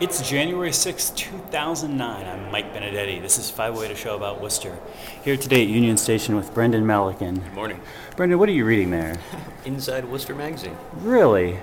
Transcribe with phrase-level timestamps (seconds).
[0.00, 2.24] It's January 6, 2009.
[2.24, 3.18] I'm Mike Benedetti.
[3.18, 4.78] This is 508, a show about Worcester.
[5.24, 7.42] Here today at Union Station with Brendan Melican.
[7.42, 7.80] Good morning.
[8.14, 9.18] Brendan, what are you reading there?
[9.64, 10.76] Inside Worcester Magazine.
[10.98, 11.58] Really?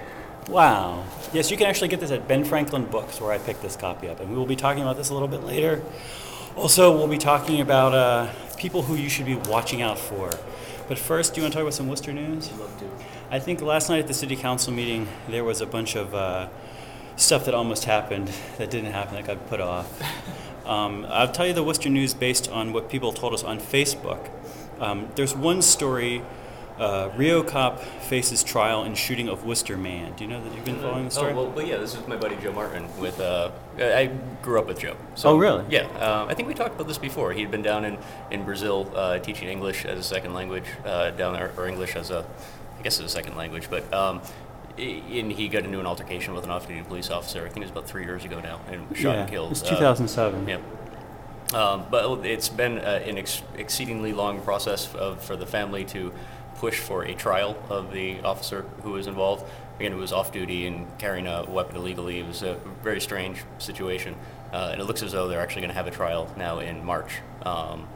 [0.50, 1.06] Wow.
[1.32, 4.10] Yes, you can actually get this at Ben Franklin Books, where I picked this copy
[4.10, 4.20] up.
[4.20, 5.82] And we will be talking about this a little bit later.
[6.58, 10.30] Also, we'll be talking about uh, people who you should be watching out for.
[10.90, 12.52] But first, do you want to talk about some Worcester news?
[12.52, 12.90] I'd love to.
[13.32, 16.50] I think last night at the city council meeting, there was a bunch of uh,
[17.16, 20.02] stuff that almost happened that didn't happen that got put off.
[20.66, 24.32] Um, I'll tell you the Worcester news based on what people told us on Facebook.
[24.80, 26.24] Um, there's one story.
[26.80, 30.14] Uh, Rio cop faces trial in shooting of Worcester man.
[30.18, 31.34] Do you know that you've been following the story?
[31.34, 34.08] Oh, well, well, yeah, this is my buddy Joe Martin with, uh, I
[34.42, 34.98] grew up with Joe.
[35.14, 35.64] So, Oh, really?
[35.70, 37.32] Yeah, uh, I think we talked about this before.
[37.32, 38.00] He'd been down in,
[38.32, 42.10] in Brazil uh, teaching English as a second language, uh, down there, or English as
[42.10, 42.26] a,
[42.80, 44.20] I guess as a second language, but, um,
[44.78, 47.72] and he got into an altercation with an off-duty police officer, I think it was
[47.72, 49.52] about three years ago now, and was shot yeah, and killed.
[49.52, 50.48] It's Uh, 2007.
[50.48, 50.58] Yeah.
[51.54, 56.12] Um, but it's been uh, an ex- exceedingly long process of, for the family to
[56.56, 59.46] push for a trial of the officer who was involved.
[59.80, 62.20] Again, it was off duty and carrying a weapon illegally.
[62.20, 64.16] It was a very strange situation.
[64.52, 66.84] Uh, and it looks as though they're actually going to have a trial now in
[66.84, 67.20] March.
[67.44, 67.88] Um,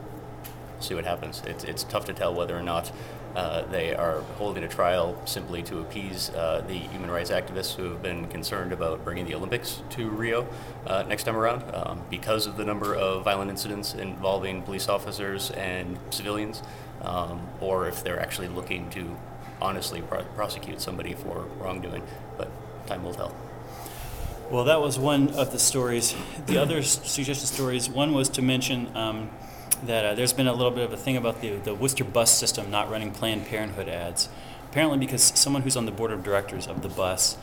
[0.78, 1.42] see what happens.
[1.46, 2.92] It's, it's tough to tell whether or not
[3.34, 7.84] uh, they are holding a trial simply to appease uh, the human rights activists who
[7.84, 10.46] have been concerned about bringing the Olympics to Rio
[10.86, 15.50] uh, next time around um, because of the number of violent incidents involving police officers
[15.52, 16.62] and civilians,
[17.02, 19.16] um, or if they're actually looking to
[19.62, 22.02] honestly pro- prosecute somebody for wrongdoing.
[22.36, 22.50] But
[22.86, 23.34] time will tell.
[24.50, 26.16] Well, that was one of the stories.
[26.46, 29.30] The other suggested stories, one was to mention um,
[29.84, 32.36] that uh, there's been a little bit of a thing about the, the Worcester bus
[32.36, 34.28] system not running Planned Parenthood ads.
[34.70, 37.36] Apparently, because someone who's on the board of directors of the bus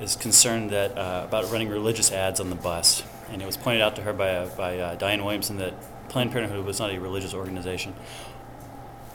[0.00, 3.80] is concerned that uh, about running religious ads on the bus, and it was pointed
[3.80, 5.74] out to her by, uh, by uh, Diane Williamson that
[6.08, 7.94] Planned Parenthood was not a religious organization.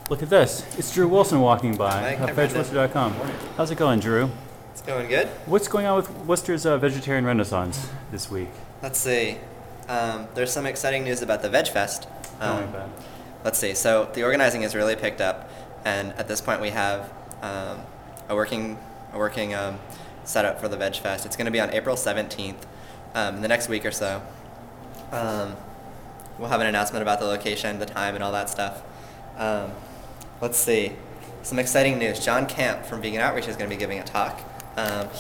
[0.10, 0.66] Look at this.
[0.78, 2.66] It's Drew Wilson walking by hi, Brendan.
[3.56, 4.32] How's it going, Drew?
[4.72, 5.28] It's going good.
[5.46, 8.50] What's going on with Worcester's uh, vegetarian renaissance this week?
[8.82, 9.38] Let's see.
[9.88, 12.08] Um, there's some exciting news about the Veg Fest.
[12.40, 12.74] Um,
[13.44, 13.74] let's see.
[13.74, 15.50] So the organizing has really picked up,
[15.86, 17.12] and at this point we have
[17.42, 17.80] um,
[18.28, 18.78] a working
[19.14, 19.80] a working um,
[20.24, 21.26] setup for the Veg Fest.
[21.26, 22.56] It's going to be on April 17th,
[23.16, 24.22] um, in the next week or so.
[25.12, 25.56] Um,
[26.38, 28.84] we'll have an announcement about the location, the time, and all that stuff.
[29.38, 29.72] Um,
[30.42, 30.94] let's see.
[31.42, 32.24] Some exciting news.
[32.24, 34.42] Jon Camp from Vegan Outreach is going to be giving a talk.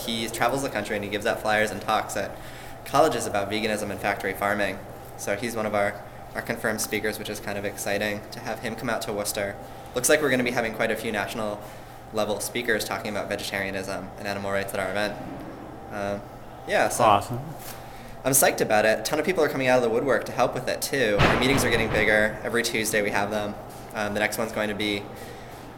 [0.06, 2.38] He travels the country and he gives out flyers and talks at
[2.85, 4.79] colleges about veganism and factory farming.
[5.18, 6.02] So he's one of our,
[6.35, 9.56] our confirmed speakers, which is kind of exciting to have him come out to Worcester.
[9.95, 11.62] Looks like we're going to be having quite a few national
[12.13, 15.16] level speakers talking about vegetarianism and animal rights at our event.
[15.91, 16.22] Um,
[16.67, 17.40] yeah, so Awesome.
[18.23, 19.00] I'm psyched about it.
[19.00, 21.16] A ton of people are coming out of the woodwork to help with it too.
[21.19, 22.38] Our meetings are getting bigger.
[22.44, 23.56] Every Tuesday we have them.
[23.96, 25.03] Um, the next one's going to be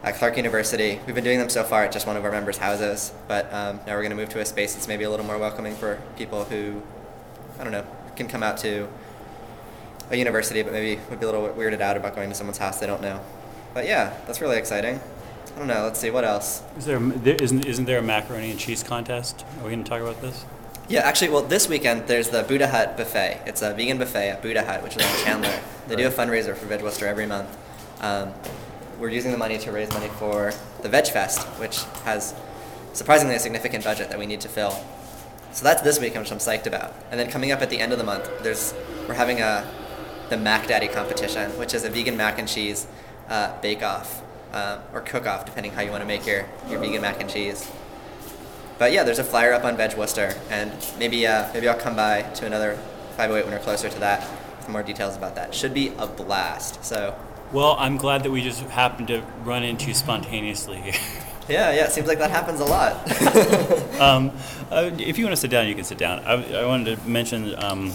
[0.02, 1.00] at Clark University.
[1.06, 3.78] We've been doing them so far at just one of our members' houses, but um,
[3.86, 6.02] now we're going to move to a space that's maybe a little more welcoming for
[6.16, 6.82] people who,
[7.60, 7.86] I don't know,
[8.16, 8.88] can come out to
[10.10, 12.58] a university, but maybe would be a little bit weirded out about going to someone's
[12.58, 13.20] house they don't know.
[13.74, 15.00] But yeah, that's really exciting.
[15.54, 15.84] I don't know.
[15.84, 16.62] Let's see what else.
[16.76, 19.44] Is there, there isn't, isn't there a macaroni and cheese contest?
[19.58, 20.44] Are we going to talk about this?
[20.88, 23.40] Yeah, actually, well, this weekend there's the Buddha Hut buffet.
[23.46, 25.60] It's a vegan buffet at Buddha Hut, which is on Chandler.
[25.88, 27.56] They do a fundraiser for Veg Worcester every month.
[28.00, 28.32] Um,
[28.98, 30.52] we're using the money to raise money for
[30.82, 32.34] the Veg Fest, which has
[32.92, 34.76] surprisingly a significant budget that we need to fill.
[35.52, 36.94] So that's this weekend, which I'm psyched about.
[37.10, 38.74] And then coming up at the end of the month, there's
[39.06, 39.68] we're having a
[40.28, 42.86] the Mac Daddy competition, which is a vegan mac and cheese
[43.28, 44.22] uh, bake off
[44.52, 47.30] uh, or cook off, depending how you want to make your, your vegan mac and
[47.30, 47.70] cheese.
[48.78, 51.94] But yeah, there's a flyer up on Veg Worcester, and maybe uh, maybe I'll come
[51.94, 52.76] by to another
[53.16, 54.24] 508 when we're closer to that
[54.64, 55.54] for more details about that.
[55.54, 56.84] Should be a blast.
[56.84, 57.14] So
[57.52, 60.94] Well, I'm glad that we just happened to run into spontaneously here.
[61.48, 62.92] yeah, yeah, it seems like that happens a lot.
[64.00, 64.32] um,
[64.70, 66.20] uh, if you want to sit down, you can sit down.
[66.20, 67.92] I, I wanted to mention, um,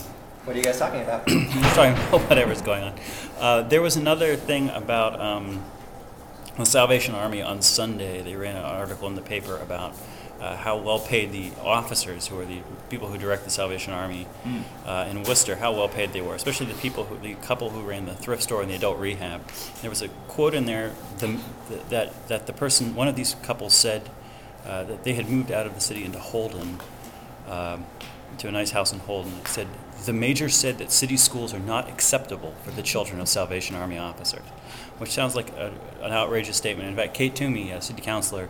[0.47, 1.27] what are you guys talking about?
[1.27, 2.93] just talking about whatever's going on.
[3.37, 5.61] Uh, there was another thing about um,
[6.57, 8.21] the Salvation Army on Sunday.
[8.21, 9.93] They ran an article in the paper about
[10.39, 14.25] uh, how well paid the officers, who are the people who direct the Salvation Army
[14.85, 17.81] uh, in Worcester, how well paid they were, especially the people, who, the couple who
[17.81, 19.45] ran the thrift store and the adult rehab.
[19.81, 21.41] There was a quote in there the,
[21.89, 24.09] that that the person, one of these couples said
[24.65, 26.79] uh, that they had moved out of the city into Holden.
[28.39, 29.33] To a nice house in Holden.
[29.41, 29.67] It said
[30.05, 33.97] the major said that city schools are not acceptable for the children of Salvation Army
[33.97, 34.43] officers,
[34.99, 36.87] which sounds like a, an outrageous statement.
[36.87, 38.47] In fact, Kate Toomey, a city councilor,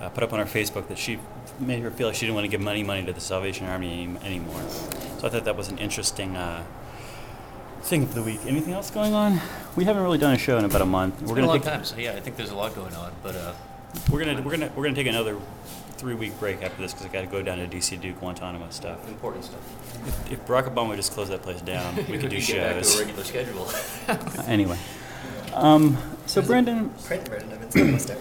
[0.00, 1.18] uh, put up on her Facebook that she
[1.60, 3.92] made her feel like she didn't want to give money money to the Salvation Army
[3.92, 4.60] any, anymore.
[5.18, 6.64] So I thought that was an interesting uh,
[7.82, 8.40] thing of the week.
[8.44, 9.40] Anything else going on?
[9.76, 11.22] We haven't really done a show in about a month.
[11.22, 12.74] It's We're been a gonna long take, time, so yeah, I think there's a lot
[12.74, 13.52] going on, but uh,
[14.10, 15.38] we're gonna we're gonna we're gonna take another
[15.98, 18.12] three week break after this because I got to go down to DC to do
[18.14, 19.06] Guantanamo stuff.
[19.08, 19.60] important stuff.
[20.06, 22.72] If, if Barack Obama would just close that place down, we could do Get back
[22.74, 22.98] to a shows.
[23.00, 23.70] regular schedule.
[24.48, 24.78] Anyway,
[25.54, 25.96] um,
[26.26, 28.16] so Brendan, Print version of Inside Lister.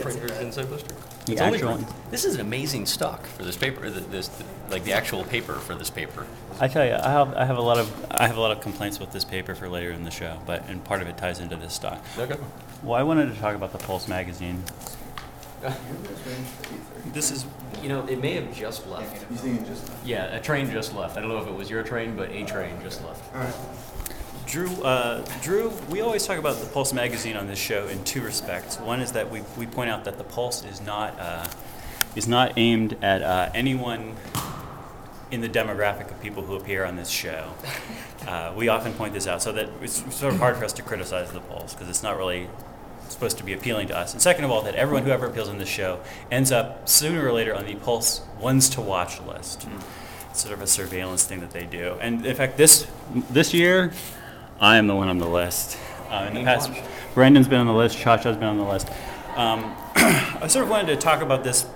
[0.00, 0.94] Printers inside blister.
[1.26, 3.90] The It's actual- for- This is an amazing stock for this paper.
[3.90, 4.30] th- This,
[4.70, 6.26] like the actual paper for this paper.
[6.60, 8.60] I tell you, I have I have a lot of I have a lot of
[8.62, 11.40] complaints with this paper for later in the show, but and part of it ties
[11.40, 12.02] into this stock.
[12.18, 12.36] Okay.
[12.82, 14.62] Well, I wanted to talk about the Pulse magazine.
[17.06, 17.46] This is
[17.82, 19.30] You know, it may have just left.
[19.30, 19.90] You think it just?
[20.04, 21.16] Yeah, a train just left.
[21.16, 23.34] I don't know if it was your train, but a train just left.
[23.34, 23.54] All right.
[24.46, 24.70] Drew.
[24.82, 28.78] Uh, Drew, we always talk about the Pulse magazine on this show in two respects.
[28.78, 31.46] One is that we, we point out that the Pulse is not uh,
[32.14, 34.16] is not aimed at uh, anyone
[35.30, 37.52] in the demographic of people who appear on this show.
[38.22, 40.80] Uh, we often point this out so that it's sort of hard for us to
[40.80, 42.48] criticize the Pulse because it's not really
[43.12, 44.12] supposed to be appealing to us.
[44.12, 46.00] And second of all, that everyone who ever appeals on this show
[46.30, 49.66] ends up sooner or later on the Pulse ones to watch list.
[50.30, 51.96] It's sort of a surveillance thing that they do.
[52.00, 52.86] And in fact, this
[53.30, 53.92] this year,
[54.60, 55.78] I am the one on the list.
[56.08, 56.70] Uh, in the past,
[57.14, 57.98] Brendan's been on the list.
[57.98, 58.88] Cha-Cha's been on the list.
[59.36, 61.66] Um, I sort of wanted to talk about this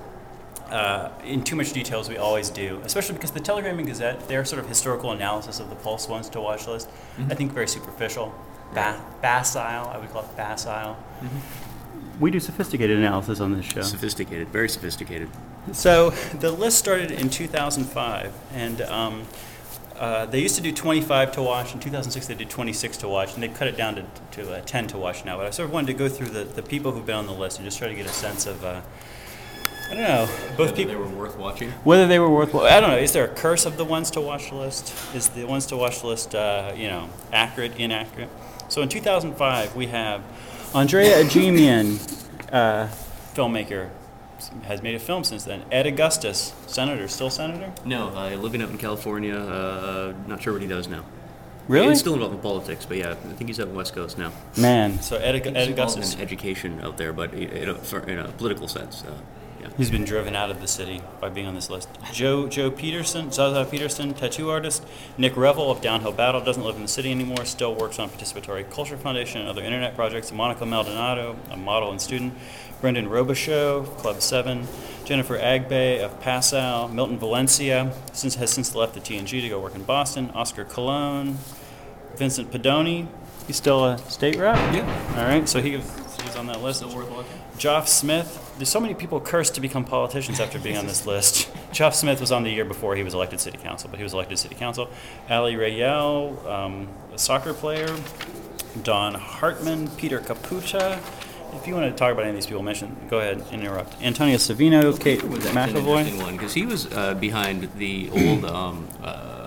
[0.70, 4.28] uh, in too much detail as we always do, especially because the Telegram and Gazette,
[4.28, 6.88] their sort of historical analysis of the Pulse ones to watch list,
[7.30, 8.34] I think very superficial,
[8.74, 9.88] ba- facile.
[9.88, 10.28] I would call it
[11.20, 11.40] facile.
[12.20, 13.82] We do sophisticated analysis on this show.
[13.82, 15.28] Sophisticated, very sophisticated.
[15.72, 16.10] So
[16.40, 19.24] the list started in 2005, and um,
[19.98, 21.74] uh, they used to do 25 to watch.
[21.74, 24.60] In 2006, they did 26 to watch, and they cut it down to, to uh,
[24.62, 25.36] 10 to watch now.
[25.36, 27.32] But I sort of wanted to go through the, the people who've been on the
[27.34, 28.80] list and just try to get a sense of, uh,
[29.90, 31.00] I don't know, both They people.
[31.00, 31.70] were worth watching.
[31.84, 32.96] Whether they were worthwhile, I don't know.
[32.96, 34.94] Is there a curse of the ones to watch list?
[35.14, 38.30] Is the ones to watch list, uh, you know, accurate, inaccurate?
[38.68, 40.22] So in 2005, we have
[40.74, 41.98] Andrea Ajemian,
[42.52, 42.88] uh,
[43.34, 43.90] filmmaker,
[44.64, 45.62] has made a film since then.
[45.72, 47.72] Ed Augustus, senator, still senator?
[47.84, 49.36] No, uh, living out in California.
[49.36, 51.04] Uh, not sure what he does now.
[51.68, 51.88] Really?
[51.88, 54.18] He's still involved in politics, but yeah, I think he's out in the West Coast
[54.18, 54.32] now.
[54.56, 58.28] Man, so Ed, I Ed Augustus, in education out there, but in a, in a
[58.32, 59.02] political sense.
[59.02, 59.12] Uh,
[59.70, 59.76] yeah.
[59.76, 61.88] he's been driven out of the city by being on this list.
[62.12, 64.84] Joe Joe Peterson, Zaza Peterson, tattoo artist.
[65.18, 67.44] Nick Reville of Downhill Battle doesn't live in the city anymore.
[67.44, 70.32] Still works on Participatory Culture Foundation and other internet projects.
[70.32, 72.34] Monica Maldonado, a model and student.
[72.80, 74.66] Brendan Robichaux, Club Seven.
[75.04, 76.88] Jennifer Agbe of Passau.
[76.88, 80.30] Milton Valencia since has since left the T&G to go work in Boston.
[80.34, 81.38] Oscar Cologne.
[82.16, 83.06] Vincent Pedone.
[83.46, 84.56] He's still a state rep.
[84.74, 85.14] Yeah.
[85.16, 86.80] All right, so he he's on that list.
[86.80, 87.40] Still worth watching.
[87.58, 88.54] Joff Smith.
[88.56, 91.52] There's so many people cursed to become politicians after being on this list.
[91.72, 94.14] Joff Smith was on the year before he was elected city council, but he was
[94.14, 94.88] elected city council.
[95.28, 97.94] Ali Rayel, um, a soccer player.
[98.82, 101.00] Don Hartman, Peter Capucha.
[101.54, 104.00] If you want to talk about any of these people mentioned, go ahead and interrupt.
[104.02, 106.22] Antonio Savino, Kate was actually an interesting McAvoy.
[106.22, 109.45] one because he was uh, behind the old um, uh,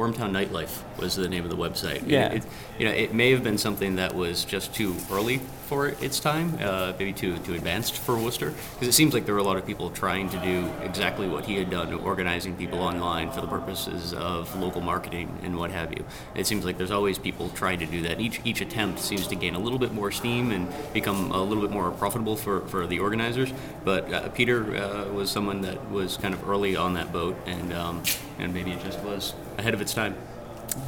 [0.00, 2.02] Wormtown Nightlife was the name of the website.
[2.06, 2.32] Yeah.
[2.32, 2.44] It,
[2.78, 6.58] you know, it may have been something that was just too early for its time,
[6.60, 9.56] uh, maybe too too advanced for Worcester, because it seems like there were a lot
[9.56, 13.46] of people trying to do exactly what he had done, organizing people online for the
[13.46, 16.04] purposes of local marketing and what have you.
[16.34, 18.18] It seems like there's always people trying to do that.
[18.20, 21.62] Each each attempt seems to gain a little bit more steam and become a little
[21.62, 23.52] bit more profitable for, for the organizers.
[23.84, 27.72] But uh, Peter uh, was someone that was kind of early on that boat, and
[27.72, 28.02] um,
[28.40, 30.14] and maybe it just was ahead of its time.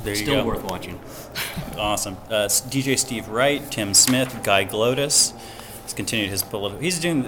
[0.04, 0.46] There you Still go.
[0.46, 0.98] worth watching.
[1.78, 2.16] Awesome.
[2.28, 5.32] Uh, DJ Steve Wright, Tim Smith, Guy Glodis.
[5.84, 6.78] He's continued his political.
[6.80, 7.24] He's doing.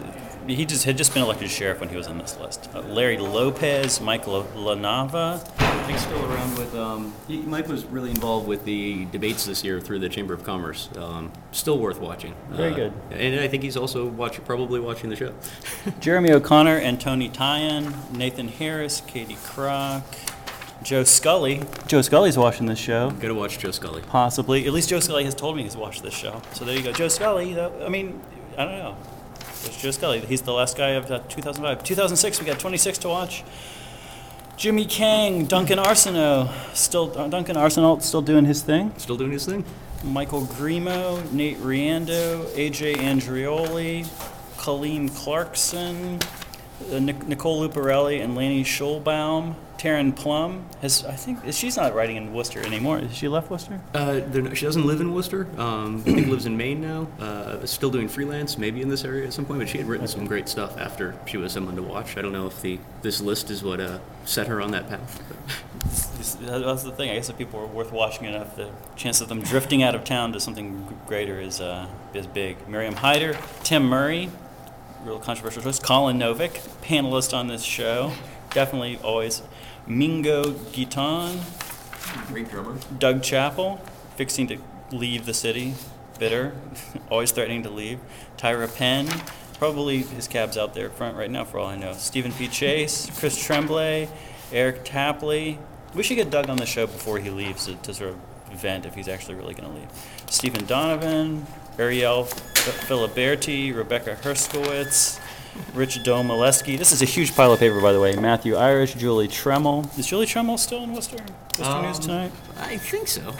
[0.46, 2.68] He just had just been elected sheriff when he was on this list.
[2.74, 5.40] Uh, Larry Lopez, Mike La- Lanava.
[5.58, 6.74] I think still around with.
[6.74, 10.44] Um, he, Mike was really involved with the debates this year through the Chamber of
[10.44, 10.88] Commerce.
[10.96, 12.34] Um, still worth watching.
[12.50, 12.92] Very Uh, good.
[13.10, 15.34] And I think he's also watch, probably watching the show.
[16.00, 20.02] Jeremy O'Connor and Tony Tyan, Nathan Harris, Katie Kroc,
[20.82, 21.62] Joe Scully.
[21.86, 23.10] Joe Scully's watching this show.
[23.10, 24.02] Got to watch Joe Scully.
[24.08, 24.66] Possibly.
[24.66, 26.42] At least Joe Scully has told me he's watched this show.
[26.52, 26.92] So there you go.
[26.92, 28.20] Joe Scully, though, I mean,
[28.58, 28.96] I don't know.
[29.66, 30.20] It's Joe Scully.
[30.20, 31.84] He's the last guy of uh, 2005.
[31.84, 33.44] 2006, we got 26 to watch.
[34.56, 38.92] Jimmy Kang, Duncan Arsenault, still uh, Duncan Arsenault still doing his thing.
[38.98, 39.64] Still doing his thing.
[40.04, 44.06] Michael Grimo, Nate Riando, AJ Andrioli,
[44.58, 46.20] Colleen Clarkson,
[46.92, 49.54] uh, Nic- Nicole Luparelli, and Laney Schulbaum.
[49.84, 53.00] Taryn Plumb has, I think, she's not writing in Worcester anymore.
[53.00, 53.78] Has she left Worcester?
[53.92, 54.20] Uh,
[54.54, 55.46] she doesn't live in Worcester.
[55.58, 57.06] Um, I think lives in Maine now.
[57.20, 59.58] Uh, still doing freelance, maybe in this area at some point.
[59.58, 62.16] But she had written some great stuff after she was someone to watch.
[62.16, 65.22] I don't know if the this list is what uh, set her on that path.
[66.40, 67.10] that's the thing.
[67.10, 70.02] I guess if people are worth watching enough, the chance of them drifting out of
[70.02, 72.66] town to something greater is uh, is big.
[72.66, 74.30] Miriam Hyder, Tim Murray,
[75.04, 75.78] real controversial choice.
[75.78, 78.12] Colin Novick, panelist on this show,
[78.54, 79.42] definitely always.
[79.86, 81.38] Mingo Giton,
[82.28, 82.76] Great drummer.
[82.98, 83.80] Doug Chappell,
[84.16, 84.58] fixing to
[84.90, 85.74] leave the city,
[86.18, 86.54] bitter,
[87.10, 87.98] always threatening to leave.
[88.38, 89.08] Tyra Penn,
[89.58, 91.92] probably his cab's out there front right now for all I know.
[91.92, 92.48] Stephen P.
[92.48, 94.08] Chase, Chris Tremblay,
[94.52, 95.58] Eric Tapley.
[95.94, 98.16] We should get Doug on the show before he leaves to, to sort of
[98.52, 99.88] vent if he's actually really going to leave.
[100.28, 101.46] Stephen Donovan,
[101.78, 105.20] Ariel Filiberti, Rebecca Herskowitz,
[105.74, 106.76] Rich Domaleski.
[106.76, 108.14] This is a huge pile of paper, by the way.
[108.16, 109.86] Matthew Irish, Julie Tremmel.
[109.98, 111.16] Is Julie Tremmel still in Worcester?
[111.58, 112.32] Worcester News Um, tonight?
[112.58, 113.34] I think so.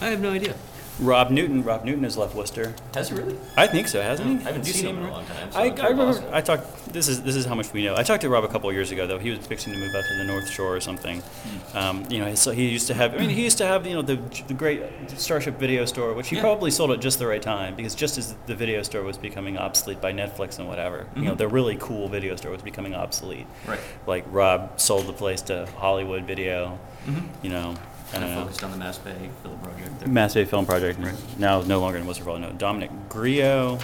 [0.00, 0.54] I have no idea.
[1.00, 1.62] Rob Newton.
[1.62, 2.74] Rob Newton has left Worcester.
[2.94, 3.36] Has he really?
[3.56, 4.34] I think so, hasn't he?
[4.36, 6.12] I haven't Have you seen him in a long time, so I, it's I remember.
[6.12, 6.34] possible.
[6.34, 6.92] I talked.
[6.92, 7.94] This is this is how much we know.
[7.96, 9.18] I talked to Rob a couple of years ago, though.
[9.18, 11.20] He was fixing to move out to the North Shore or something.
[11.20, 11.76] Hmm.
[11.78, 13.14] Um, you know, so he used to have.
[13.14, 14.16] I mean, he used to have you know the
[14.48, 14.82] the great
[15.16, 16.42] Starship Video Store, which he Yeah.
[16.42, 19.56] probably sold at just the right time because just as the video store was becoming
[19.58, 21.38] obsolete by Netflix and whatever, you know, Mhm.
[21.38, 23.46] the really cool video store was becoming obsolete.
[23.66, 23.80] Right.
[24.06, 26.78] Like Rob sold the place to Hollywood Video.
[27.06, 27.26] Mm-hmm.
[27.44, 30.00] You know, I Kind don't of focused on the Mass Bay film project.
[30.00, 30.08] there.
[30.08, 30.98] Mass Bay Film Project,
[31.38, 32.52] now no longer in Worcester, probably no.
[32.52, 33.82] Dominic Griot.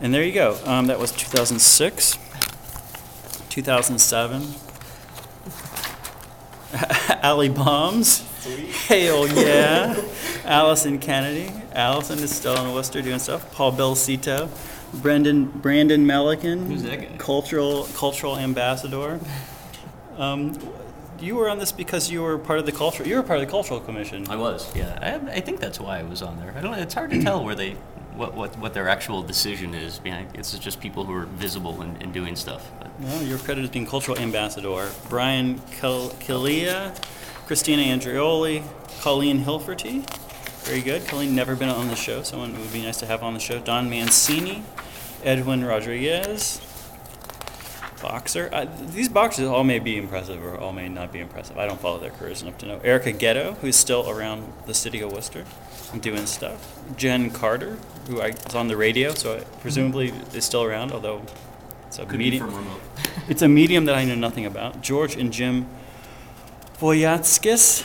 [0.00, 0.58] And there you go.
[0.64, 2.18] Um, that was 2006.
[3.50, 4.42] 2007.
[7.22, 8.26] Ali Bombs.
[8.88, 10.00] Hell yeah.
[10.44, 11.52] Allison Kennedy.
[11.74, 13.52] Allison is still in Worcester doing stuff.
[13.52, 14.48] Paul Belcito.
[14.94, 16.66] Brendan Brandon Melican.
[16.66, 17.16] Who's that guy?
[17.18, 19.20] Cultural cultural ambassador.
[20.18, 20.58] Um,
[21.22, 23.08] you were on this because you were part of the cultural.
[23.08, 24.28] You were part of the cultural commission.
[24.28, 24.98] I was, yeah.
[25.00, 26.52] I, I think that's why I was on there.
[26.56, 26.74] I don't.
[26.74, 27.72] It's hard to tell where they,
[28.14, 30.30] what, what, what their actual decision is behind.
[30.34, 32.70] It's just people who are visible and, and doing stuff.
[32.78, 34.90] But Well, you're credited as being cultural ambassador.
[35.08, 36.94] Brian Kilia,
[37.46, 38.64] Christina Andreoli,
[39.00, 40.04] Colleen Hilferty.
[40.64, 41.06] Very good.
[41.06, 42.22] Colleen never been on the show.
[42.22, 43.58] Someone it would be nice to have on the show.
[43.60, 44.62] Don Mancini,
[45.24, 46.60] Edwin Rodriguez,
[48.02, 48.50] boxer.
[48.52, 51.56] Uh, these boxers all may be impressive or all may not be impressive.
[51.56, 52.80] I don't follow their careers enough to know.
[52.84, 55.44] Erica Ghetto, who's still around the city of Worcester
[55.92, 56.78] and doing stuff.
[56.96, 57.78] Jen Carter,
[58.08, 61.22] who I, is on the radio, so I, presumably is still around, although
[61.86, 62.46] it's a could medium.
[62.46, 62.80] be from remote.
[63.28, 64.82] It's a medium that I know nothing about.
[64.82, 65.66] George and Jim
[66.80, 67.84] Voyatskis,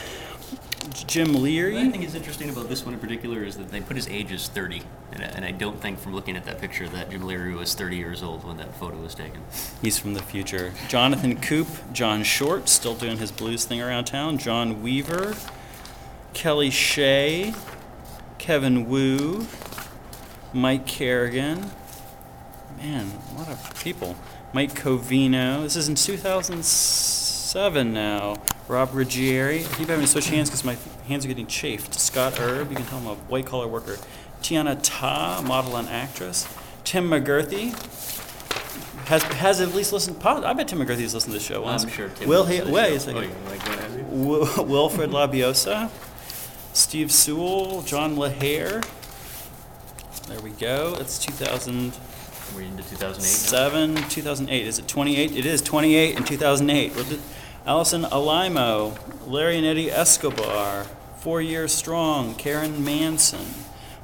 [0.94, 3.96] Jim What I think is interesting about this one in particular is that they put
[3.96, 6.88] his age as 30, and, I- and I don't think from looking at that picture
[6.88, 9.42] that Jim Leary was 30 years old when that photo was taken.
[9.82, 10.72] He's from the future.
[10.88, 14.38] Jonathan Coop, John Short, still doing his blues thing around town.
[14.38, 15.34] John Weaver,
[16.34, 17.54] Kelly Shea,
[18.38, 19.46] Kevin Wu,
[20.52, 21.70] Mike Kerrigan.
[22.78, 24.16] Man, a lot of people.
[24.52, 25.62] Mike Covino.
[25.62, 28.36] This is in 2007 now.
[28.68, 29.60] Rob Ruggieri.
[29.60, 31.94] I keep having to switch hands because my hands are getting chafed.
[31.98, 32.70] Scott Erb.
[32.70, 33.96] You can tell I'm a white collar worker.
[34.42, 36.46] Tiana Ta, model and actress.
[36.84, 37.72] Tim McGourthy.
[39.06, 40.22] Has, has at least listened.
[40.22, 41.82] I bet Tim McGourthy's listened to the show once.
[41.84, 42.60] I'm sure Tim Will he?
[42.60, 43.24] Wait a second.
[43.24, 44.04] Oh, like what have you?
[44.04, 45.90] Wil- Wilfred Labiosa,
[46.74, 48.86] Steve Sewell, John LaHare.
[50.28, 50.94] There we go.
[51.00, 51.92] It's 2007,
[52.54, 54.08] We're into 2008 now?
[54.08, 54.66] 2008.
[54.66, 55.36] Is it 28?
[55.38, 56.92] It is 28 in 2008.
[57.68, 58.96] Allison Alimo,
[59.26, 60.84] Larry and Eddie Escobar,
[61.18, 63.44] Four Years Strong, Karen Manson,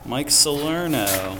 [0.05, 1.39] Mike Salerno,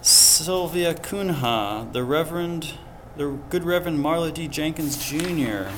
[0.00, 2.78] Sylvia Cunha, the Reverend,
[3.18, 4.48] the Good Reverend Marla D.
[4.48, 5.68] Jenkins Jr.,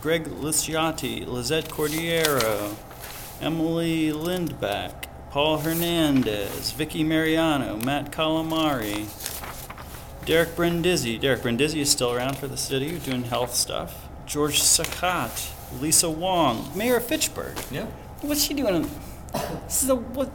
[0.00, 2.74] Greg Lisciati, Lizette Cordiero,
[3.42, 9.04] Emily Lindback, Paul Hernandez, Vicky Mariano, Matt Calamari,
[10.24, 11.20] Derek Brindisi.
[11.20, 14.03] Derek Brindisi is still around for the city doing health stuff.
[14.26, 15.50] George Sakat,
[15.80, 17.56] Lisa Wong, Mayor of Fitchburg.
[17.70, 17.86] Yeah.
[18.22, 18.90] What's she doing?
[19.66, 20.30] This is the what?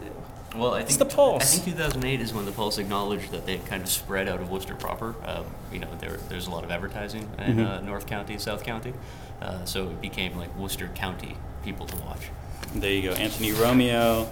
[0.56, 1.42] Well, I It's think the Pulse.
[1.44, 4.42] I think 2008 is when the Pulse acknowledged that they had kind of spread out
[4.42, 5.16] of Worcester proper.
[5.24, 7.68] Um, you know, there, there's a lot of advertising in Mhm.
[7.68, 8.94] uh, North County, South County,
[9.42, 12.30] uh, so it became like Worcester County people to watch.
[12.74, 13.16] There you go.
[13.16, 14.28] Anthony Romeo,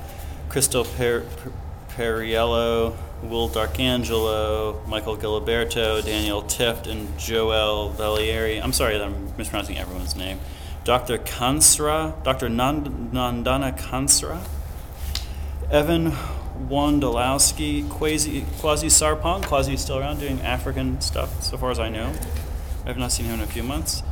[0.50, 1.52] Crystal per- per-
[1.98, 8.62] Periello, Will Darkangelo, Michael Giliberto, Daniel Tift, and Joel Valieri.
[8.62, 10.40] I'm sorry I'm mispronouncing everyone's name.
[10.84, 11.18] Dr.
[11.18, 12.50] Kansra, Dr.
[12.50, 14.40] Nand- Nandana Kansra,
[15.72, 16.12] Evan
[16.70, 19.44] Wondolowski, Quasi, Quasi Sarpong.
[19.44, 22.14] Quasi is still around doing African stuff, so far as I know.
[22.86, 24.04] I have not seen him in a few months.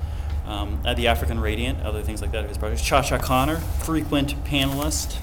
[0.48, 2.84] Um, at the African Radiant, other things like that of his projects.
[2.84, 5.20] Cha Cha Connor, frequent panelist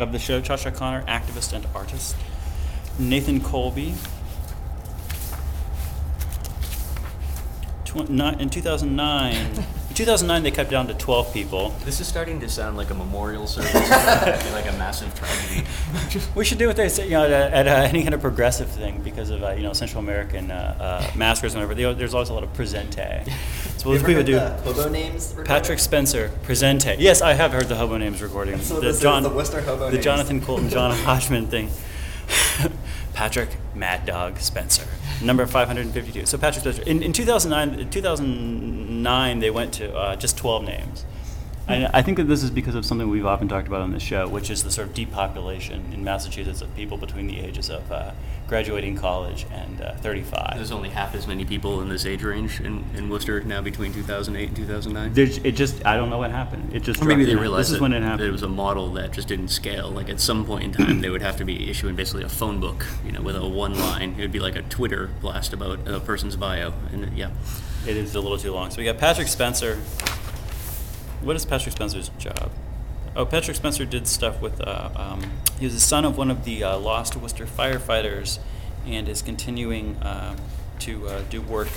[0.00, 0.40] of the show.
[0.40, 2.16] Cha Cha Connor, activist and artist.
[2.98, 3.94] Nathan Colby.
[7.84, 9.64] Tw- ni- in 2009,
[9.94, 11.70] 2009, they cut down to 12 people.
[11.84, 13.72] This is starting to sound like a memorial service,
[14.52, 15.66] like a massive tragedy.
[16.34, 18.20] We should do what they say, you know, at, a, at a, any kind of
[18.20, 21.74] progressive thing because of uh, you know Central American uh, uh, massacres and whatever.
[21.74, 23.26] They, there's always a lot of presente.
[23.78, 24.40] So what we would do.
[24.40, 25.28] hobo names.
[25.28, 25.46] recording?
[25.46, 26.96] Patrick Spencer, presente.
[26.98, 28.58] Yes, I have heard the hobo names recording.
[28.58, 30.04] So the, is the Worcester hobo the names.
[30.04, 31.70] Jonathan Coulton, John Hodgman thing.
[33.14, 34.84] Patrick Mad Dog Spencer,
[35.22, 36.26] number 552.
[36.26, 36.82] So Patrick Spencer.
[36.90, 41.04] In, in 2009, 2009, they went to uh, just 12 names.
[41.68, 44.02] And I think that this is because of something we've often talked about on this
[44.02, 47.92] show, which is the sort of depopulation in Massachusetts of people between the ages of
[47.92, 48.12] uh,
[48.48, 50.54] graduating college and uh, 35.
[50.56, 53.92] There's only half as many people in this age range in, in Worcester now between
[53.92, 55.12] 2008 and 2009.
[55.12, 56.74] There's, it just, I don't know what happened.
[56.74, 58.28] It just Or maybe they realized This is when it that happened.
[58.28, 59.90] it was a model that just didn't scale.
[59.90, 62.60] Like at some point in time, they would have to be issuing basically a phone
[62.60, 64.14] book, you know, with a one line.
[64.16, 67.28] It would be like a Twitter blast about a person's bio, and yeah,
[67.86, 68.70] It is a little too long.
[68.70, 69.78] So we got Patrick Spencer.
[71.20, 72.50] What is Patrick Spencer's job?
[73.16, 74.60] Oh, Patrick Spencer did stuff with.
[74.60, 78.38] Uh, um, he was the son of one of the uh, lost Worcester firefighters,
[78.86, 80.36] and is continuing um,
[80.80, 81.68] to uh, do work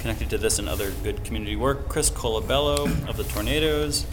[0.00, 1.88] connected to this and other good community work.
[1.88, 4.06] Chris Colabello of the Tornadoes,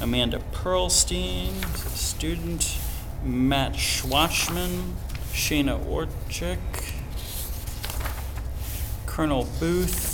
[0.00, 1.52] Amanda Pearlstein,
[1.94, 2.78] student,
[3.22, 4.94] Matt Schwachman,
[5.32, 6.58] Shayna Orchik.
[9.06, 10.13] Colonel Booth,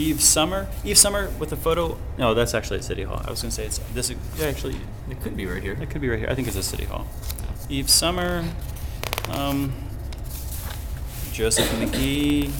[0.00, 0.66] Eve Summer.
[0.84, 1.98] Eve Summer with a photo.
[2.18, 3.22] No, that's actually at City Hall.
[3.26, 4.10] I was going to say it's this.
[4.38, 4.76] Yeah, actually,
[5.10, 5.76] it could be right here.
[5.80, 6.28] it could be right here.
[6.30, 7.06] I think it's at City Hall.
[7.68, 8.44] Eve Summer,
[9.30, 9.72] um,
[11.32, 12.50] Joseph McGee.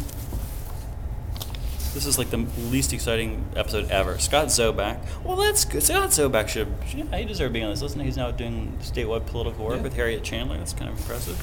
[1.94, 4.18] This is like the least exciting episode ever.
[4.18, 5.00] Scott Zoback.
[5.25, 5.82] Well, that's good.
[5.82, 6.68] Scott Zoback should.
[6.94, 7.97] Yeah, he deserves being on this list.
[7.97, 9.82] And he's now doing statewide political work Yeah.
[9.82, 10.56] with Harriet Chandler.
[10.59, 11.42] That's kind of impressive.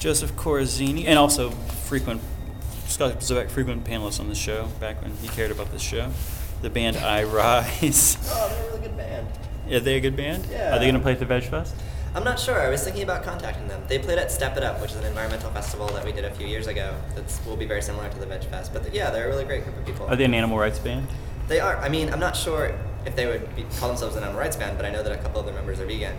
[0.00, 2.20] Joseph Corazzini, and also frequent
[2.96, 6.10] Scott Zobak, frequent panelist on the show back when he cared about this show.
[6.62, 8.16] The band I Rise.
[8.32, 9.28] Oh, they're a really good band.
[9.70, 10.46] Are they a good band?
[10.50, 10.74] Yeah.
[10.74, 11.74] Are they going to play at the Veg Fest?
[12.14, 12.58] I'm not sure.
[12.58, 13.82] I was thinking about contacting them.
[13.86, 16.30] They played at Step It Up, which is an environmental festival that we did a
[16.30, 16.96] few years ago.
[17.16, 18.72] That will be very similar to the Veg Fest.
[18.72, 20.06] But yeah, they're a really great group of people.
[20.06, 21.06] Are they an animal rights band?
[21.48, 21.76] They are.
[21.76, 24.78] I mean, I'm not sure if they would be, call themselves an animal rights band,
[24.78, 26.16] but I know that a couple of their members are vegan.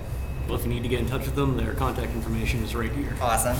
[0.47, 2.91] Well, if you need to get in touch with them, their contact information is right
[2.91, 3.15] here.
[3.21, 3.57] Awesome.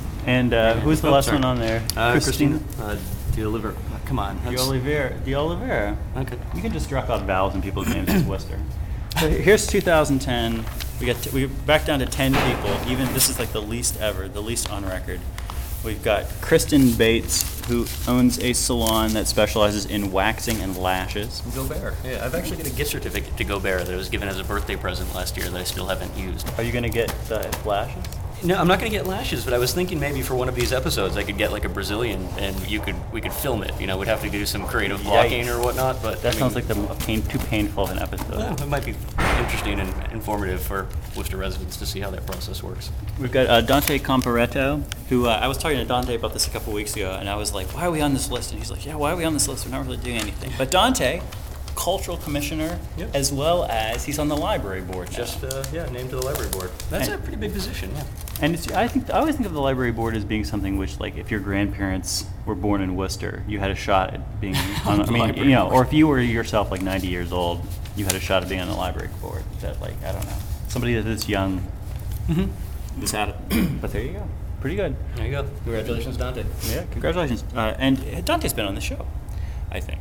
[0.26, 1.38] And uh, who's the Oh, last sorry.
[1.38, 1.82] one on there?
[1.96, 2.60] Uh, Christina.
[2.78, 2.98] Uh,
[3.34, 3.74] De Oliver.
[4.04, 4.36] Come on.
[4.36, 5.14] De that's- Oliveira.
[5.24, 5.96] De Oliveira.
[6.14, 6.36] Okay.
[6.54, 8.58] You can just drop out vowels in people's names as Worcester.
[9.18, 10.64] So here's 2010.
[11.00, 12.70] We got t- we back down to 10 people.
[12.90, 15.20] Even this is like the least ever, the least on record.
[15.82, 21.40] We've got Kristen Bates, who owns a salon that specializes in waxing and lashes.
[21.54, 21.94] Gobert.
[22.04, 24.76] Yeah, I've actually got a gift certificate to Gobert that was given as a birthday
[24.76, 26.46] present last year that I still haven't used.
[26.58, 28.04] Are you gonna get the lashes?
[28.42, 30.54] No, I'm not going to get lashes, but I was thinking maybe for one of
[30.54, 33.78] these episodes I could get like a Brazilian and you could we could film it.
[33.80, 35.54] You know, we'd have to do some creative blocking Yikes.
[35.58, 36.02] or whatnot.
[36.02, 38.30] But That I sounds mean, like the pain, too painful of an episode.
[38.30, 38.94] well, it might be
[39.38, 42.90] interesting and informative for Worcester residents to see how that process works.
[43.18, 46.50] We've got uh, Dante Comparetto, who uh, I was talking to Dante about this a
[46.50, 48.70] couple weeks ago, and I was like, "Why are we on this list?" And he's
[48.70, 49.66] like, "Yeah, why are we on this list?
[49.66, 51.20] We're not really doing anything." But Dante,
[51.80, 53.14] cultural commissioner, Yep.
[53.14, 55.16] as well as he's on the library board now.
[55.16, 56.70] Just uh, yeah, named to the library board.
[56.90, 57.90] That's a pretty big position.
[57.94, 58.04] Yeah.
[58.42, 61.00] and it's, I think I always think of the library board as being something which,
[61.00, 64.54] like, if your grandparents were born in Worcester, you had a shot at being
[64.86, 65.00] on.
[65.00, 65.74] I The mean, library you know, board.
[65.76, 67.64] or if you were yourself like 90 years old,
[67.96, 69.42] you had a shot at being on the library board.
[69.62, 70.36] That, like, I don't know,
[70.68, 71.66] somebody that is young.
[72.28, 73.00] Mm-hmm.
[73.00, 73.80] Just had it.
[73.80, 74.28] But there you go,
[74.60, 74.96] pretty good.
[75.16, 75.48] There you go.
[75.64, 76.44] Congratulations, Dante.
[76.68, 77.42] Yeah, congratulations.
[77.56, 79.06] Uh, and Dante's been on the show,
[79.70, 80.00] I think.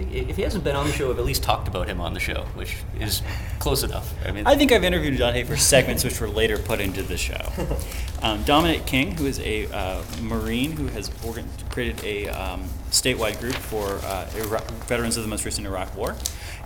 [0.00, 2.20] If he hasn't been on the show, I've at least talked about him on the
[2.20, 3.22] show, which is
[3.58, 4.14] close enough.
[4.26, 7.16] I mean, I think I've interviewed Dante for segments which were later put into the
[7.16, 7.40] show.
[8.20, 13.38] Um, Dominic King, who is a uh, Marine who has organ- created a um, statewide
[13.38, 16.16] group for uh, Iraq- veterans of the most recent Iraq War.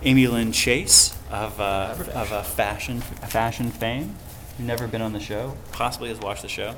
[0.01, 4.15] Amy Lynn Chase of, uh, of uh, fashion, fashion fame,
[4.57, 6.75] never been on the show, possibly has watched the show.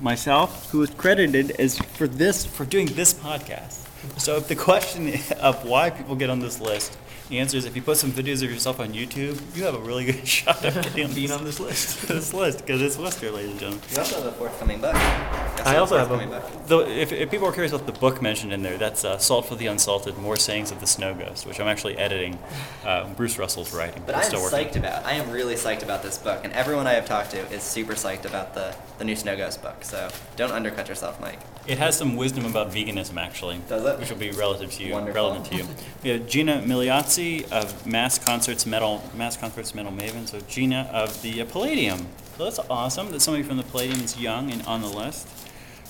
[0.00, 3.86] Myself, who is credited as for this for doing this podcast.
[4.16, 6.96] So if the question of why people get on this list,
[7.30, 9.78] the answer is if you put some videos of yourself on YouTube, you have a
[9.78, 12.02] really good shot of getting on being on this list.
[12.08, 13.84] this list because it's Worcester, ladies and gentlemen.
[13.92, 14.94] You also have a forthcoming book.
[14.94, 16.26] Yes, I also have a.
[16.26, 16.66] book.
[16.66, 19.46] Though, if, if people are curious about the book mentioned in there, that's uh, "Salt
[19.46, 22.36] for the Unsalted: More Sayings of the Snow Ghost," which I'm actually editing.
[22.84, 24.02] Uh, Bruce Russell's writing.
[24.06, 24.58] But I am still working.
[24.58, 25.04] psyched about.
[25.04, 27.92] I am really psyched about this book, and everyone I have talked to is super
[27.92, 29.84] psyched about the the new Snow Ghost book.
[29.84, 31.38] So don't undercut yourself, Mike.
[31.66, 33.60] It has some wisdom about veganism, actually.
[33.68, 33.89] Does it?
[33.98, 35.14] Which will be relative to you, Wonderful.
[35.22, 35.64] relevant to you.
[36.02, 40.26] We have Gina Migliozzi of Mass Concerts Metal, Mass Concerts Metal Maven.
[40.26, 42.06] So Gina of the uh, Palladium.
[42.38, 45.28] So that's awesome that somebody from the Palladium is young and on the list.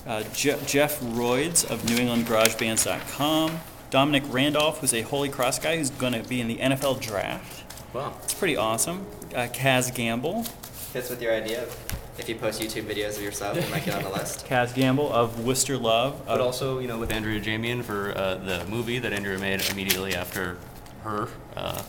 [0.06, 3.60] Uh, Je- Jeff Royds of New England NewEnglandGarageBands.com.
[3.90, 7.64] Dominic Randolph, who's a Holy Cross guy who's going to be in the NFL draft.
[7.92, 8.14] Wow.
[8.22, 9.04] It's pretty awesome.
[9.34, 10.44] Uh, Kaz Gamble.
[10.44, 13.94] Fits with your idea of if you post YouTube videos of yourself, you might get
[13.94, 14.46] on the list.
[14.48, 16.20] Kaz Gamble of Worcester Love.
[16.26, 19.68] But Uh, also, you know, with Andrea Ajemian for uh, the movie that Andrea made
[19.70, 20.58] immediately after
[21.02, 21.82] her uh,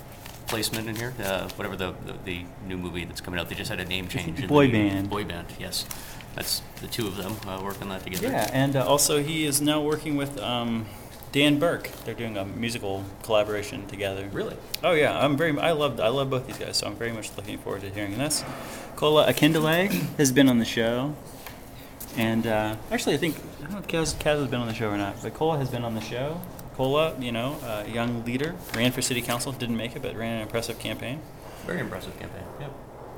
[0.48, 3.50] placement in here, uh, whatever the, the the new movie that's coming out.
[3.50, 4.30] They just had a name change.
[4.40, 5.10] in the Boy band.
[5.10, 5.48] Boy band.
[5.60, 5.86] Yes,
[6.36, 8.28] that's the two of them uh, working that together.
[8.30, 10.86] Yeah, and uh, also he is now working with um,
[11.32, 11.90] Dan Burke.
[12.04, 14.28] They're doing a musical collaboration together.
[14.32, 14.58] Really?
[14.84, 15.58] Oh yeah, I'm very.
[15.58, 16.00] I love.
[16.00, 18.44] I love both these guys, so I'm very much looking forward to hearing this.
[18.96, 21.16] Kola Akindele has been on the show,
[22.18, 24.74] and uh, actually, I think I don't know if Kaz, Kaz has been on the
[24.74, 26.42] show or not, but Kola has been on the show.
[26.76, 30.38] Kola, you know, a young leader, ran for city council, didn't make it, but ran
[30.38, 31.22] an impressive campaign.
[31.66, 32.44] Very impressive campaign.
[32.60, 32.72] Yep.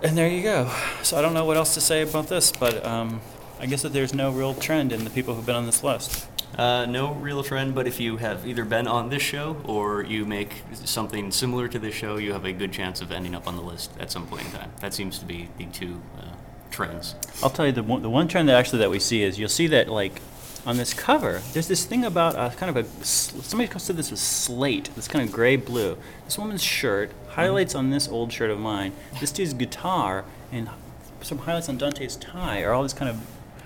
[0.04, 0.72] And there you go.
[1.02, 3.22] So I don't know what else to say about this, but um,
[3.60, 6.28] I guess that there's no real trend in the people who've been on this list.
[6.58, 10.26] Uh, no real trend, but if you have either been on this show or you
[10.26, 13.56] make something similar to this show, you have a good chance of ending up on
[13.56, 14.72] the list at some point in time.
[14.80, 16.26] That seems to be the two uh,
[16.70, 17.16] trends.
[17.42, 19.50] I'll tell you the one, the one trend that actually that we see is you'll
[19.50, 20.22] see that like
[20.66, 24.22] on this cover, there's this thing about uh, kind of a somebody said this was
[24.22, 25.98] slate, this kind of gray blue.
[26.26, 28.94] This woman's shirt highlights on this old shirt of mine.
[29.20, 30.70] This dude's guitar and
[31.22, 33.18] some highlights on Dante's tie are all this kind of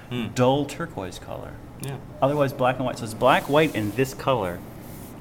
[0.10, 0.28] Hmm.
[0.34, 1.52] dull turquoise color.
[1.82, 1.98] Yeah.
[2.22, 2.98] Otherwise black and white.
[2.98, 4.60] So it's black, white, and this color.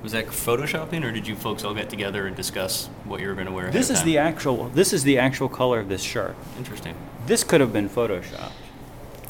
[0.03, 3.35] Was that photoshopping, or did you folks all get together and discuss what you were
[3.35, 3.71] going to wear?
[3.71, 4.69] This is the actual.
[4.69, 6.37] This is the actual color of this shirt.
[6.59, 6.95] interesting.
[7.27, 8.53] This could have been photoshopped.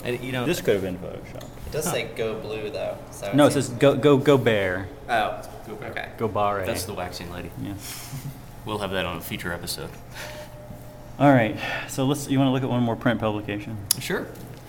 [0.04, 1.44] And, you know, This could have been photoshopped.
[1.66, 2.96] It does say go blue though.
[3.10, 5.90] So No, it says go go go bear, Oh, Go Bear.
[5.90, 6.08] okay.
[6.16, 6.64] go barre.
[6.64, 7.50] that's the waxing lady.
[7.60, 7.74] Yeah.
[8.66, 9.90] We'll have that on a future episode.
[11.20, 11.56] All right.
[11.88, 12.28] So let's.
[12.28, 13.76] You want to look at one more print publication?
[14.00, 14.26] Sure.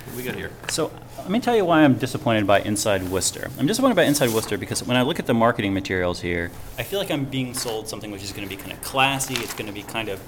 [0.07, 0.51] What we got here?
[0.69, 3.49] So let me tell you why I'm disappointed by Inside Worcester.
[3.59, 6.83] I'm disappointed by Inside Worcester because when I look at the marketing materials here, I
[6.83, 9.33] feel like I'm being sold something which is going to be kind of classy.
[9.35, 10.21] It's going to be kind of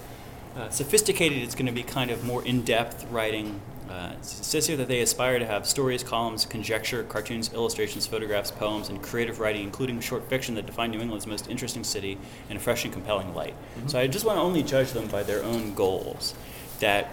[0.57, 1.39] uh, sophisticated.
[1.39, 3.61] It's going to be kind of more in-depth writing.
[3.89, 8.51] Uh, it says here that they aspire to have stories, columns, conjecture, cartoons, illustrations, photographs,
[8.51, 12.17] poems, and creative writing, including short fiction that define New England's most interesting city
[12.49, 13.55] in a fresh and compelling light.
[13.87, 16.35] So I just want to only judge them by their own goals.
[16.81, 17.09] That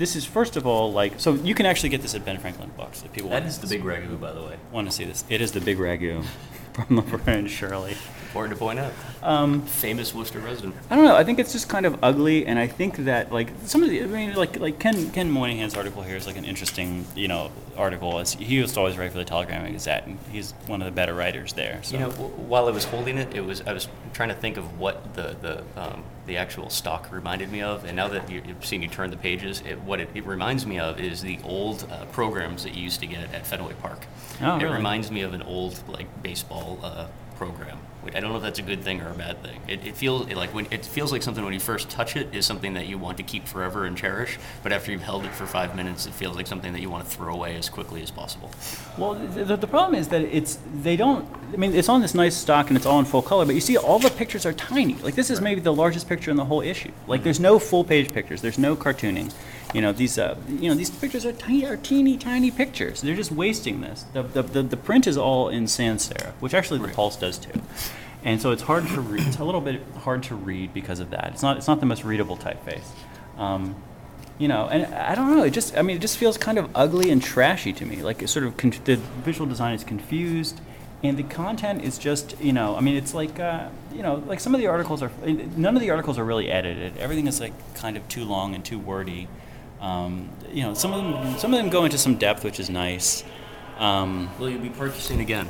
[0.00, 2.70] this is first of all like so you can actually get this at Ben Franklin
[2.76, 4.56] Books if people That want is the big ragu, by the way.
[4.72, 5.24] want to see this.
[5.28, 6.24] It is the big ragu
[6.72, 7.96] from and Shirley.
[8.30, 8.92] Important to point out.
[9.24, 10.76] Um, Famous Worcester resident.
[10.88, 11.16] I don't know.
[11.16, 14.04] I think it's just kind of ugly, and I think that like some of the,
[14.04, 17.50] I mean, like like Ken Ken Moynihan's article here is like an interesting, you know,
[17.76, 18.20] article.
[18.20, 20.86] It's, he used to always write for the Telegram and Gazette, and he's one of
[20.86, 21.80] the better writers there.
[21.82, 21.94] So.
[21.96, 24.56] You know, w- while I was holding it, it was I was trying to think
[24.56, 28.42] of what the the um, the actual stock reminded me of, and now that you-
[28.46, 31.40] you've seen you turn the pages, it, what it, it reminds me of is the
[31.42, 34.06] old uh, programs that you used to get at Fenway Park.
[34.40, 34.76] Oh, it really?
[34.76, 37.08] reminds me of an old like baseball uh,
[37.40, 37.78] program.
[38.14, 39.60] I don't know if that's a good thing or a bad thing.
[39.66, 42.34] It, it feels it like when it feels like something when you first touch it
[42.34, 45.32] is something that you want to keep forever and cherish, but after you've held it
[45.32, 48.02] for five minutes, it feels like something that you want to throw away as quickly
[48.02, 48.50] as possible.
[48.98, 51.26] Well, the, the, the problem is that it's they don't.
[51.54, 53.62] I mean, it's on this nice stock and it's all in full color, but you
[53.62, 54.96] see all the pictures are tiny.
[54.96, 56.92] Like this is maybe the largest picture in the whole issue.
[57.06, 57.24] Like mm-hmm.
[57.24, 58.42] there's no full page pictures.
[58.42, 59.32] There's no cartooning.
[59.74, 60.18] You know these.
[60.18, 63.00] Uh, you know these pictures are tiny, are teeny tiny pictures.
[63.02, 64.04] They're just wasting this.
[64.12, 66.96] The the, the, the print is all in sans serif, which actually the Right.
[66.96, 67.60] Pulse does too.
[68.24, 69.26] And so it's hard to read.
[69.26, 71.30] It's a little bit hard to read because of that.
[71.32, 71.56] It's not.
[71.56, 72.84] It's not the most readable typeface.
[73.38, 73.76] Um,
[74.38, 75.44] you know, and I don't know.
[75.44, 78.02] It just, I mean, it just feels kind of ugly and trashy to me.
[78.02, 80.60] Like it's sort of con- the visual design is confused,
[81.02, 84.40] and the content is just, you know, I mean, it's like, uh, you know, like
[84.40, 85.12] some of the articles are.
[85.24, 86.96] None of the articles are really edited.
[86.98, 89.28] Everything is like kind of too long and too wordy.
[89.80, 92.68] Um, you know, some of them, some of them go into some depth, which is
[92.68, 93.24] nice.
[93.78, 95.48] Um, Will you be purchasing again?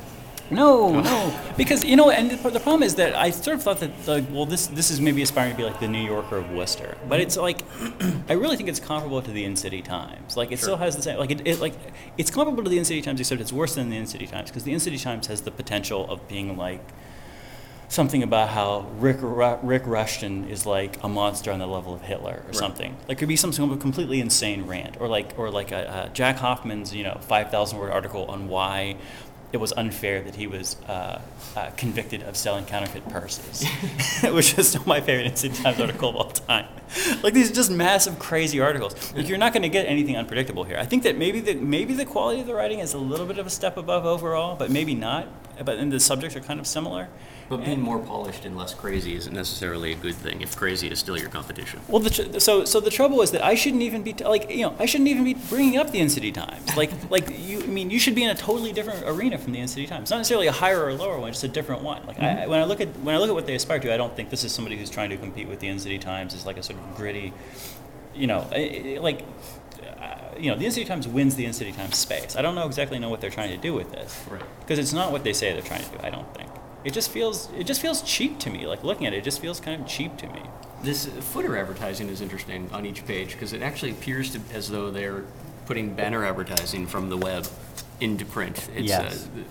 [0.51, 3.79] no, no, because you know, and the, the problem is that I sort of thought
[3.79, 6.51] that, like, well, this this is maybe aspiring to be like the New Yorker of
[6.51, 7.61] Worcester, but it's like,
[8.29, 10.35] I really think it's comparable to the In City Times.
[10.37, 11.73] Like, it still has the same, like, it, it like,
[12.17, 14.49] it's comparable to the In City Times, except it's worse than the In City Times
[14.49, 16.85] because the In City Times has the potential of being like
[17.91, 22.41] something about how Rick Rick Rushton is like a monster on the level of Hitler
[22.47, 22.95] or something.
[23.07, 26.07] Like, it could be some sort of completely insane rant, or like, or like a,
[26.07, 28.95] a Jack Hoffman's, you know, five thousand word article on why
[29.51, 31.19] it was unfair that he was uh,
[31.57, 33.67] uh, convicted of selling counterfeit purses,
[34.23, 36.67] which is still my favorite In City Times article of all time.
[37.21, 39.13] Like these are just massive, crazy articles.
[39.13, 40.77] Like you're not going to get anything unpredictable here.
[40.77, 43.37] I think that maybe the maybe the quality of the writing is a little bit
[43.37, 45.27] of a step above overall, but maybe not.
[45.63, 47.07] But and the subjects are kind of similar.
[47.49, 50.99] But being more polished and less crazy isn't necessarily a good thing if crazy is
[50.99, 51.81] still your competition.
[51.89, 54.49] Well, the tr- so so the trouble is that I shouldn't even be t- like
[54.49, 56.77] you know I shouldn't even be bringing up the In City Times.
[56.77, 59.59] Like like you I mean you should be in a totally different arena from the
[59.59, 60.09] In City Times.
[60.09, 62.05] Not necessarily a higher or lower one, just a different one.
[62.07, 63.97] Like I, when I look at when I look at what they aspire to, I
[63.97, 66.33] don't think this is somebody who's trying to compete with the In City Times.
[66.33, 67.33] Is like a sort of gritty,
[68.15, 68.47] you know,
[69.01, 69.25] like.
[70.41, 72.35] Uh, you know, the In City Times wins the In City Times space.
[72.35, 74.41] I don't know exactly know what they're trying to do with this, Right.
[74.59, 75.97] Because it's not what they say they're trying to do.
[76.03, 76.49] I don't think.
[76.83, 78.65] It just feels it just feels cheap to me.
[78.65, 80.41] Like looking at it, it just feels kind of cheap to me.
[80.81, 84.89] This footer advertising is interesting on each page because it actually appears to as though
[84.89, 85.23] they're
[85.67, 87.47] putting banner advertising from the web
[87.99, 88.67] into print.
[88.75, 89.27] It's, Yes.
[89.27, 89.41] Uh,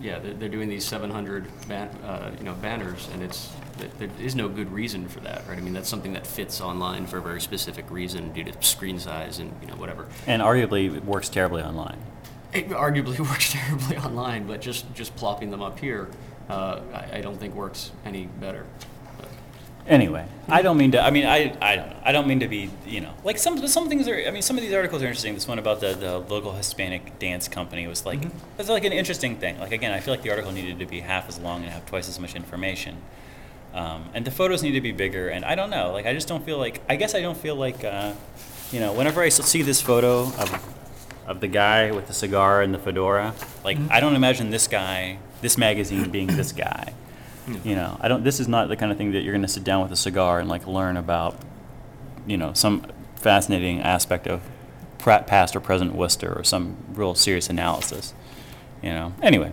[0.00, 3.50] yeah, they're, they're doing these 700 ban- uh, you know banners, and it's
[3.80, 5.58] th- there is no good reason for that, right?
[5.58, 8.98] I mean, that's something that fits online for a very specific reason due to screen
[8.98, 10.06] size and you know whatever.
[10.26, 11.98] And arguably, it works terribly online.
[12.52, 16.08] It arguably works terribly online, but just just plopping them up here,
[16.48, 18.66] uh, I, I don't think works any better.
[19.18, 19.28] But-
[19.86, 21.00] Anyway, I don't mean to.
[21.02, 21.96] I mean, I, I don't know.
[22.04, 22.70] I don't mean to be.
[22.86, 24.14] You know, like some some things are.
[24.14, 25.34] I mean, some of these articles are interesting.
[25.34, 28.20] This one about the, the local Hispanic dance company was like
[28.58, 29.58] it's like an interesting thing.
[29.58, 31.86] Like again, I feel like the article needed to be half as long and have
[31.86, 32.98] twice as much information.
[33.72, 35.28] Um, and the photos need to be bigger.
[35.28, 35.92] And I don't know.
[35.92, 36.82] Like I just don't feel like.
[36.88, 37.84] I guess I don't feel like.
[37.84, 38.14] Uh,
[38.72, 40.76] you know, whenever I see this photo of
[41.26, 45.18] of the guy with the cigar and the fedora, like I don't imagine this guy,
[45.40, 46.94] this magazine being this guy.
[47.64, 48.22] You know, I don't.
[48.22, 49.96] This is not the kind of thing that you're going to sit down with a
[49.96, 51.36] cigar and like learn about.
[52.26, 54.42] You know, some fascinating aspect of
[54.98, 58.14] past or present Worcester or some real serious analysis.
[58.82, 59.14] You know.
[59.22, 59.52] Anyway,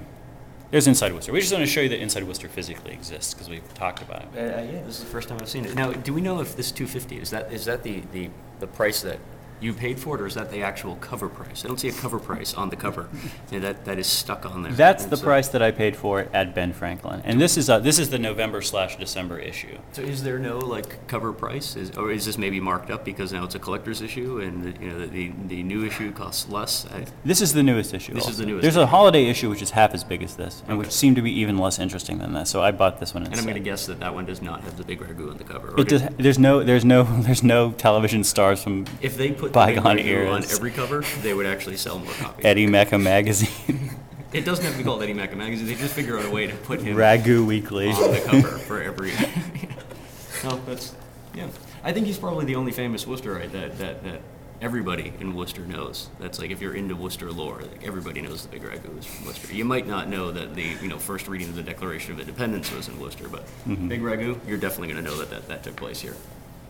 [0.71, 1.31] there's Inside Worcester.
[1.31, 4.23] We just want to show you that Inside Worcester physically exists because we've talked about
[4.23, 4.27] it.
[4.35, 5.75] Uh, yeah, this is the first time I've seen it.
[5.75, 9.01] Now, do we know if this 250 is that is that the, the, the price
[9.01, 9.19] that
[9.59, 11.63] you paid for it, or is that the actual cover price?
[11.65, 13.07] I don't see a cover price on the cover.
[13.49, 14.71] Yeah, that that is stuck on there.
[14.73, 17.69] That's the uh, price that I paid for it at Ben Franklin, and this is
[17.69, 19.77] uh, this is the November slash December issue.
[19.93, 23.31] So, is there no like cover price, is, or is this maybe marked up because
[23.31, 26.85] now it's a collector's issue and you know the the new issue costs less?
[26.87, 28.13] I, This is the newest issue.
[28.13, 28.41] This is also.
[28.41, 28.87] the newest There's a issue.
[28.87, 31.57] holiday issue which is half as big as this, and which seemed to be even
[31.57, 32.49] less interesting than this.
[32.49, 33.47] So I bought this one and instead.
[33.47, 35.43] I'm going to guess that that one does not have the big ragu on the
[35.45, 35.69] cover.
[35.69, 39.46] or It does, there's no there's no there's no television stars from If they put
[39.47, 42.45] big Bygone ragu on every cover, they would actually sell more copies.
[42.45, 43.91] Eddie Mekka magazine,
[44.33, 45.67] It doesn't have to be called Eddie Mekka magazine.
[45.67, 47.89] They just figure out a way to put him Ragu Weekly.
[47.91, 49.11] on the cover for every.
[50.43, 50.95] no, that's
[51.33, 51.47] yeah.
[51.83, 54.21] I think he's probably the only famous Worcesterite that, that, that
[54.61, 56.09] everybody in Worcester knows.
[56.19, 59.25] That's like if you're into Worcester lore, like everybody knows the Big Ragu is from
[59.27, 59.53] Worcester.
[59.53, 62.71] You might not know that the you know first reading of the Declaration of Independence
[62.73, 63.87] was in Worcester, but Mm-hmm.
[63.87, 66.15] Big Ragu, you're definitely going to know that, that that took place here.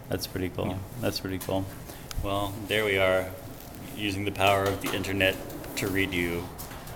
[0.10, 0.68] That's pretty cool.
[0.68, 0.78] Yeah.
[1.02, 1.66] That's pretty cool.
[2.24, 3.28] Well, there we are,
[3.96, 5.36] using the power of the internet
[5.78, 6.44] to read you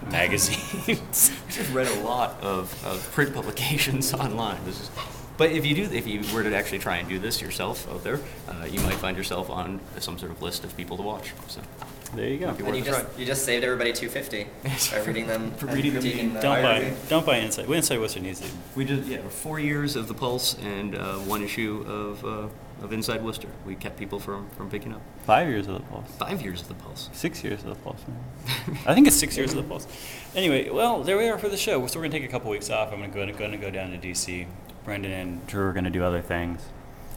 [0.09, 1.31] magazines.
[1.49, 4.57] I've read a lot of, of print publications online.
[4.65, 4.91] This is,
[5.37, 8.03] but if you do, if you were to actually try and do this yourself out
[8.03, 11.31] there, uh, you might find yourself on some sort of list of people to watch.
[11.47, 11.61] So
[12.15, 12.49] there you go.
[12.49, 13.19] If you And you just try.
[13.19, 15.51] you just saved everybody 250 by reading them.
[15.51, 16.03] For reading them.
[16.03, 17.09] critiquing the Don't buy biography.
[17.09, 17.67] don't buy Inside.
[17.67, 18.47] Well, Inside Worcester needs to.
[18.75, 22.47] We did, yeah, four years of the Pulse and uh, one issue of, uh,
[22.81, 23.47] of Inside Worcester.
[23.65, 25.01] We kept people from, from picking up.
[25.23, 26.09] Five years of the Pulse.
[26.17, 27.09] Five years of the Pulse.
[27.13, 28.01] Six years of the Pulse.
[28.85, 29.87] I think it's six years of the Pulse.
[30.35, 31.85] Anyway, well, there we are for the show.
[31.87, 32.91] So we're gonna take a couple weeks off.
[32.91, 34.47] I'm gonna go gonna go down to DC.
[34.83, 36.61] Brendan and Drew are gonna do other things.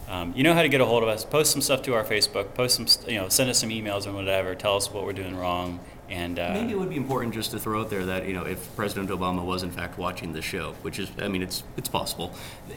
[0.09, 1.24] Um, you know how to get a hold of us.
[1.24, 2.53] Post some stuff to our Facebook.
[2.55, 4.55] Post some, you know, send us some emails or whatever.
[4.55, 5.81] Tell us what we're doing wrong.
[6.10, 8.44] And uh, Maybe it would be important just to throw out there that you know
[8.44, 11.88] if President Obama was in fact watching this show, which is I mean it's it's
[11.88, 12.34] possible.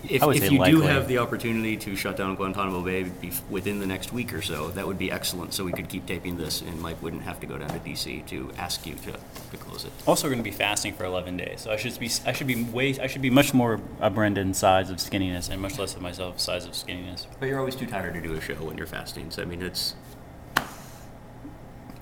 [0.09, 3.11] If, if you do have the opportunity to shut down Guantanamo Bay
[3.49, 5.53] within the next week or so, that would be excellent.
[5.53, 8.23] So we could keep taping this, and Mike wouldn't have to go down to D.C.
[8.27, 9.91] to ask you to, to close it.
[10.05, 11.61] also, we're gonna be fasting for 11 days.
[11.61, 14.53] So I should be I should be way I should be much more a Brendan
[14.53, 17.25] size of skinniness and much less of myself size of skinniness.
[17.39, 19.31] But you're always too tired to do a show when you're fasting.
[19.31, 19.95] So I mean it's.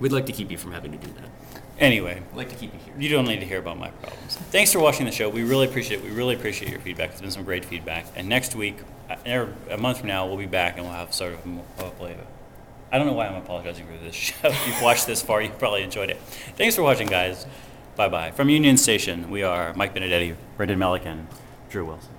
[0.00, 1.30] We'd like to keep you from having to do that.
[1.78, 2.94] Anyway, We'd like to keep you here.
[2.98, 4.36] You don't need to hear about my problems.
[4.50, 5.28] Thanks for watching the show.
[5.28, 6.04] We really appreciate it.
[6.04, 7.10] We really appreciate your feedback.
[7.10, 8.06] It's been some great feedback.
[8.16, 8.76] And next week,
[9.10, 11.64] uh, or a month from now, we'll be back and we'll have sort of more,
[11.78, 12.16] hopefully.
[12.90, 14.48] I don't know why I'm apologizing for this show.
[14.48, 16.18] If you've watched this far, you probably enjoyed it.
[16.56, 17.46] Thanks for watching, guys.
[17.94, 18.30] Bye bye.
[18.30, 21.26] From Union Station, we are Mike Benedetti, Brendan Melican,
[21.68, 22.15] Drew Wilson.